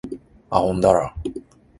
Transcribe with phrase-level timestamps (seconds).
[0.49, 1.15] あほんだら